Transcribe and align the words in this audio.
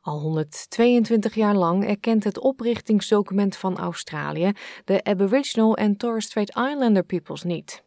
Al 0.00 0.18
122 0.18 1.34
jaar 1.34 1.54
lang 1.54 1.86
erkent 1.86 2.24
het 2.24 2.38
oprichtingsdocument 2.38 3.56
van 3.56 3.78
Australië 3.78 4.52
de 4.84 5.04
Aboriginal 5.04 5.76
en 5.76 5.96
Torres 5.96 6.24
Strait 6.24 6.48
Islander 6.48 7.04
peoples 7.04 7.42
niet. 7.42 7.82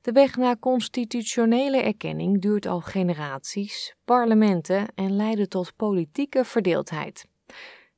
De 0.00 0.12
weg 0.12 0.36
naar 0.36 0.58
constitutionele 0.58 1.82
erkenning 1.82 2.40
duurt 2.40 2.66
al 2.66 2.80
generaties, 2.80 3.94
parlementen 4.04 4.86
en 4.94 5.16
leidde 5.16 5.48
tot 5.48 5.76
politieke 5.76 6.44
verdeeldheid. 6.44 7.26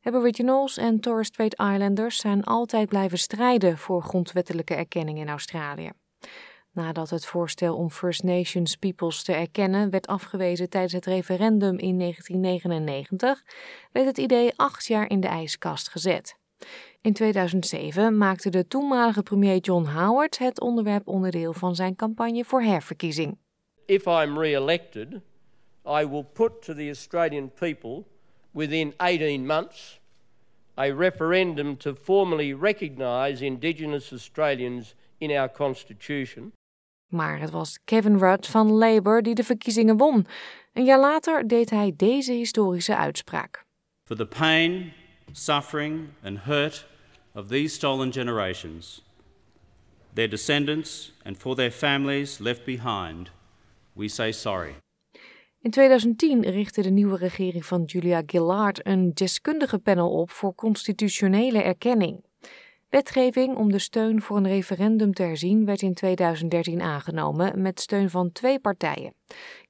Aboriginals 0.03 0.77
en 0.77 1.01
Torres 1.01 1.27
Strait 1.27 1.53
Islanders 1.53 2.17
zijn 2.17 2.45
altijd 2.45 2.89
blijven 2.89 3.19
strijden 3.19 3.79
voor 3.79 4.03
grondwettelijke 4.03 4.75
erkenning 4.75 5.19
in 5.19 5.29
Australië. 5.29 5.91
Nadat 6.73 7.11
het 7.11 7.27
voorstel 7.27 7.77
om 7.77 7.91
First 7.91 8.23
Nations 8.23 8.77
peoples 8.77 9.23
te 9.23 9.33
erkennen 9.33 9.91
werd 9.91 10.07
afgewezen 10.07 10.69
tijdens 10.69 10.93
het 10.93 11.07
referendum 11.07 11.79
in 11.79 11.99
1999, 11.99 13.45
werd 13.93 14.07
het 14.07 14.19
idee 14.19 14.53
acht 14.57 14.87
jaar 14.87 15.11
in 15.11 15.21
de 15.21 15.29
ijskast 15.29 15.91
gezet. 15.91 16.39
In 17.01 17.13
2007 17.13 18.17
maakte 18.17 18.51
de 18.51 18.67
toenmalige 18.67 19.23
premier 19.23 19.59
John 19.59 19.85
Howard 19.85 20.39
het 20.39 20.61
onderwerp 20.61 21.09
onderdeel 21.09 21.53
van 21.53 21.75
zijn 21.75 21.97
campagne 21.97 22.45
voor 22.45 22.63
herverkiezing. 22.63 23.39
If 23.87 24.07
I'm 24.07 24.39
re-elected, 24.39 25.13
I 25.87 26.07
will 26.07 26.27
put 26.33 26.63
to 26.63 26.75
the 26.75 26.87
Australian 26.87 27.53
people 27.53 28.05
within 28.51 28.95
18 28.97 29.47
months 29.47 30.01
a 30.79 30.95
referendum 30.95 31.77
to 31.77 31.95
formally 31.95 32.55
recognise 32.55 33.45
Indigenous 33.45 34.13
Australians 34.13 34.95
in 35.19 35.31
our 35.31 35.49
constitution. 35.49 36.53
Maar 37.11 37.41
het 37.41 37.51
was 37.51 37.79
Kevin 37.85 38.19
Rudd 38.19 38.47
van 38.47 38.71
Labour 38.71 39.23
die 39.23 39.35
de 39.35 39.45
verkiezingen 39.45 39.97
won. 39.97 40.27
Een 40.73 40.85
jaar 40.85 41.01
later 41.01 41.49
deed 41.49 41.71
hij 41.71 41.93
deze 41.97 42.33
historische 42.33 42.97
uitspraak. 42.97 43.65
For 44.05 44.17
the 44.17 44.27
pain, 44.27 44.93
suffering 45.33 46.09
and 46.23 46.39
hurt 46.39 46.87
of 47.35 47.47
these 47.47 47.75
stolen 47.75 48.13
generations, 48.13 49.05
their 50.15 50.29
descendants 50.29 51.13
and 51.25 51.37
for 51.37 51.55
their 51.55 51.71
families 51.71 52.39
left 52.39 52.65
behind, 52.65 53.31
we 53.93 54.09
say 54.09 54.33
sorry. 54.33 54.75
In 55.63 55.71
2010 55.71 56.43
richtte 56.43 56.83
de 56.83 56.91
nieuwe 56.91 57.17
regering 57.17 57.67
van 57.67 57.83
Julia 57.83 58.23
Gillard 58.27 58.87
een 58.87 59.15
deskundige 59.15 59.79
panel 59.79 60.11
op 60.11 60.31
voor 60.31 60.55
constitutionele 60.55 61.63
erkenning. 61.63 62.25
Wetgeving 62.91 63.57
om 63.57 63.73
de 63.73 63.79
steun 63.79 64.23
voor 64.23 64.37
een 64.37 64.47
referendum 64.47 65.13
te 65.13 65.23
herzien 65.23 65.65
werd 65.65 65.83
in 65.83 65.95
2013 65.95 66.81
aangenomen 66.81 67.63
met 67.63 67.81
steun 67.81 68.11
van 68.11 68.33
twee 68.33 68.59
partijen. 68.59 69.15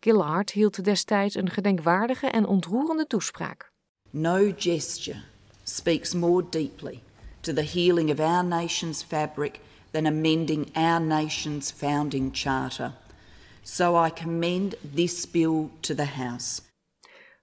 Gillard 0.01 0.51
hield 0.51 0.85
destijds 0.85 1.35
een 1.35 1.51
gedenkwaardige 1.51 2.27
en 2.27 2.47
ontroerende 2.47 3.07
toespraak. 3.07 3.73
No 4.11 4.53
gesture 4.57 5.23
speaks 5.63 6.15
more 6.15 6.47
deeply 6.51 7.01
to 7.41 7.53
the 7.53 7.65
healing 7.65 8.11
of 8.11 8.21
our 8.21 8.45
nation's 8.45 9.03
fabric 9.03 9.61
than 9.91 10.07
amending 10.07 10.77
our 10.77 11.01
nation's 11.01 11.71
founding 11.71 12.31
charter. 12.33 12.93
So 13.63 14.05
I 14.05 14.11
commend 14.23 14.77
this 14.95 15.31
bill 15.31 15.69
to 15.81 15.95
the 15.95 16.07
House. 16.07 16.63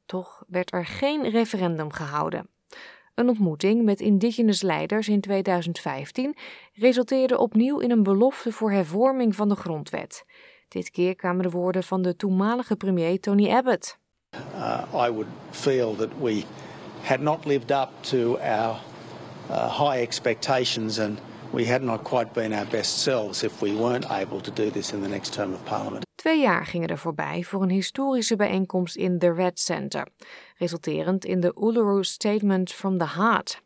Toch 0.05 0.44
werd 0.48 0.73
er 0.73 0.86
geen 0.86 1.30
referendum 1.30 1.92
gehouden. 1.92 2.50
Een 3.18 3.30
ontmoeting 3.30 3.84
met 3.84 4.00
indigenous 4.00 4.62
leiders 4.62 5.08
in 5.08 5.22
2015 5.22 6.36
resulteerde 6.73 7.38
opnieuw 7.38 7.80
in 7.80 7.92
een 7.92 8.04
belofte 8.04 8.52
voor 8.52 8.72
hervorming 8.72 9.36
van 9.36 9.50
de 9.50 9.56
grondwet. 9.56 10.26
Dit 10.68 10.92
keer 10.92 11.16
kwamen 11.16 11.44
de 11.44 11.50
woorden 11.50 11.84
van 11.84 12.02
de 12.02 12.16
toenmalige 12.16 12.76
premier 12.76 13.20
Tony 13.20 13.50
Abbott. 13.50 13.98
Uh, 14.54 15.08
I 15.08 15.12
would 15.12 15.28
feel 15.50 15.95
that 15.95 16.10
we 16.22 16.44
had 17.02 17.20
not 17.20 17.45
lived 17.45 17.72
up 17.72 17.90
to 18.00 18.38
our 18.38 18.80
uh, 19.50 19.80
high 19.80 20.02
expectations 20.02 20.99
and 20.99 21.20
we 21.52 21.66
had 21.67 21.82
not 21.82 22.04
quite 22.04 22.34
been 22.34 22.54
our 22.54 22.67
best 22.67 22.99
selves 22.99 23.44
if 23.44 23.60
we 23.61 23.73
weren't 23.73 24.10
able 24.10 24.42
to 24.42 24.52
do 24.54 24.72
this 24.72 24.92
in 24.92 25.02
the 25.02 25.10
next 25.10 25.34
term 25.34 25.54
of 25.54 25.66
parliament. 25.66 26.07
Twee 26.27 26.42
jaar 26.42 26.65
gingen 26.65 26.89
er 26.89 26.98
voorbij 26.98 27.43
voor 27.43 27.61
een 27.61 27.70
historische 27.70 28.36
bijeenkomst 28.36 28.95
in 28.95 29.20
The 29.20 29.33
Red 29.33 29.60
Center, 29.60 30.08
resulterend 30.58 31.26
in 31.26 31.39
de 31.39 31.54
Uluru 31.61 32.04
Statement 32.04 32.71
from 32.71 32.98
the 32.98 33.08
Heart. 33.08 33.61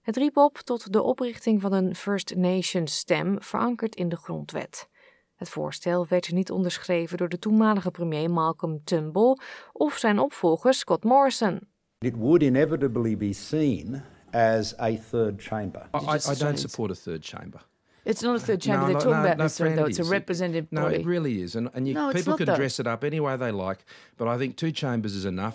Het 0.00 0.16
riep 0.16 0.36
op 0.36 0.58
tot 0.58 0.92
de 0.92 1.02
oprichting 1.02 1.60
van 1.60 1.72
een 1.72 1.94
First 1.94 2.34
Nations 2.36 2.96
stem 2.96 3.42
verankerd 3.42 3.94
in 3.94 4.08
de 4.08 4.16
grondwet. 4.16 4.88
Het 5.34 5.48
voorstel 5.48 6.06
werd 6.08 6.32
niet 6.32 6.50
onderschreven 6.50 7.18
door 7.18 7.28
de 7.28 7.38
toenmalige 7.38 7.90
premier 7.90 8.30
Malcolm 8.30 8.84
Turnbull 8.84 9.36
of 9.72 9.96
zijn 9.96 10.18
opvolger 10.18 10.74
Scott 10.74 11.04
Morrison. 11.04 11.60
It 11.98 12.16
would 12.16 12.42
inevitably 12.42 13.16
be 13.16 13.32
seen 13.32 14.02
as 14.30 14.78
a 14.78 14.96
third 15.10 15.42
chamber. 15.42 15.88
I, 15.94 15.98
I, 15.98 16.32
I 16.32 16.38
don't 16.38 16.58
support 16.58 16.90
a 16.90 16.94
third 16.94 17.26
chamber. 17.26 17.70
It's 18.04 18.22
not 18.22 18.34
a 18.36 18.40
third 18.40 18.60
chamber 18.60 18.80
No, 18.80 18.86
they're 18.86 18.94
no, 18.94 19.00
talking 19.00 19.12
no, 19.22 19.24
about 19.26 19.36
no, 19.38 19.44
necessarily, 19.44 19.74
though. 19.76 19.82
friend, 19.82 19.90
It's 19.90 19.98
a 19.98 20.02
is. 20.02 20.08
representative 20.08 20.66
No, 20.70 20.80
body. 20.82 20.94
it 20.96 21.06
really 21.06 21.40
is. 21.42 21.54
And, 21.54 21.68
and 21.74 21.86
you, 21.86 21.94
No, 21.94 22.10
people 22.12 22.36
can 22.36 22.46
though. 22.46 22.56
dress 22.56 22.78
it 22.78 22.86
up 22.86 23.04
any 23.04 23.20
way 23.20 23.36
they 23.36 23.52
like, 23.52 23.84
but 24.16 24.26
I 24.28 24.36
think 24.38 24.56
two 24.56 24.72
chambers 24.72 25.14
is 25.14 25.24
enough. 25.24 25.54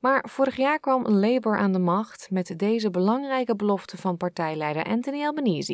Maar 0.00 0.24
vorig 0.28 0.56
jaar 0.56 0.78
kwam 0.80 1.06
Labour 1.08 1.56
aan 1.58 1.72
de 1.72 1.78
macht 1.78 2.26
met 2.30 2.52
deze 2.56 2.90
belangrijke 2.90 3.56
belofte 3.56 3.96
van 3.96 4.16
partijleider 4.16 4.84
Anthony 4.84 5.24
Albanese. 5.24 5.72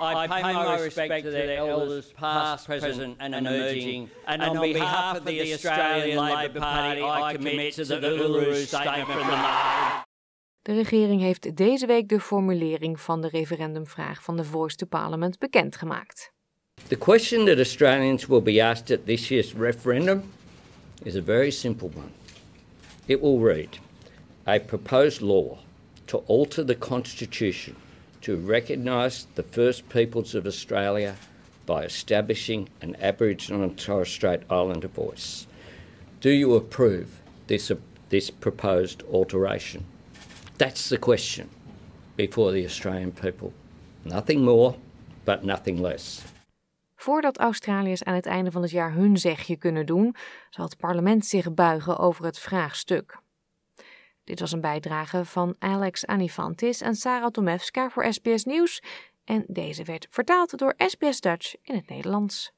I 0.00 0.26
pay 0.28 0.52
my 0.52 0.76
respect 0.82 1.24
to 1.24 1.30
their 1.30 1.56
elders, 1.56 2.12
past, 2.12 2.64
present 2.66 3.18
and 3.18 3.34
emerging, 3.34 4.08
and 4.24 4.42
on 4.42 4.58
behalf 4.72 5.18
of 5.18 5.24
the 5.24 5.52
Australian 5.52 6.18
Labor 6.24 6.60
Party, 6.60 7.00
I 7.00 7.36
commit 7.36 7.74
to 7.74 7.84
the 7.84 8.00
Uluru 8.00 8.54
Statement 8.66 9.08
from 9.08 9.26
the 9.28 9.36
Heart. 9.36 10.06
De 10.62 10.72
regering 10.72 11.20
heeft 11.20 11.56
deze 11.56 11.86
week 11.86 12.08
de 12.08 12.20
formulering 12.20 13.00
van 13.00 13.20
de 13.20 13.28
referendumvraag 13.28 14.22
van 14.22 14.36
de 14.36 14.44
Voice 14.44 14.76
to 14.76 14.86
Parliament 14.86 15.38
bekendgemaakt. 15.38 16.32
The 16.88 16.96
question 16.96 17.44
that 17.46 17.56
Australians 17.56 18.26
will 18.26 18.42
be 18.42 18.64
asked 18.64 18.98
at 18.98 19.06
this 19.06 19.28
year's 19.28 19.52
referendum 19.54 20.22
is 21.02 21.16
a 21.16 21.22
very 21.22 21.50
simple 21.50 21.90
one. 21.94 22.10
It 23.06 23.20
will 23.20 23.40
read 23.40 23.68
A 24.46 24.58
proposed 24.58 25.20
law 25.20 25.58
to 26.04 26.22
alter 26.26 26.64
the 26.64 26.78
Constitution 26.78 27.74
to 28.20 28.36
recognise 28.46 29.26
the 29.34 29.44
First 29.50 29.88
Peoples 29.88 30.34
of 30.34 30.46
Australia 30.46 31.14
by 31.66 31.84
establishing 31.84 32.68
an 32.80 32.96
Aboriginal 33.00 33.62
and 33.62 33.76
Torres 33.84 34.12
Strait 34.12 34.40
Islander 34.48 34.90
voice. 34.94 35.46
Do 36.20 36.30
you 36.30 36.54
approve 36.54 37.06
this, 37.46 37.72
this 38.08 38.30
proposed 38.30 39.02
alteration? 39.12 39.84
That's 40.62 40.88
the 40.88 40.98
question 40.98 41.48
before 42.14 42.52
the 42.52 42.64
Australian 42.64 43.12
people. 43.12 43.52
Nothing 44.02 44.44
more, 44.44 44.74
but 45.24 45.42
nothing 45.42 45.80
less. 45.80 46.22
Voordat 46.94 47.38
Australiërs 47.38 48.02
aan 48.02 48.14
het 48.14 48.26
einde 48.26 48.50
van 48.50 48.62
het 48.62 48.70
jaar 48.70 48.92
hun 48.92 49.16
zegje 49.16 49.56
kunnen 49.56 49.86
doen, 49.86 50.14
zal 50.50 50.64
het 50.64 50.76
parlement 50.76 51.26
zich 51.26 51.54
buigen 51.54 51.98
over 51.98 52.24
het 52.24 52.38
vraagstuk. 52.38 53.18
Dit 54.24 54.40
was 54.40 54.52
een 54.52 54.60
bijdrage 54.60 55.24
van 55.24 55.54
Alex 55.58 56.06
Anifantis 56.06 56.80
en 56.80 56.94
Sarah 56.94 57.30
Tomewska 57.30 57.90
voor 57.90 58.12
SBS 58.12 58.44
Nieuws. 58.44 58.82
En 59.24 59.44
deze 59.46 59.84
werd 59.84 60.06
vertaald 60.10 60.58
door 60.58 60.74
SBS 60.76 61.20
Dutch 61.20 61.54
in 61.62 61.74
het 61.74 61.88
Nederlands. 61.88 62.52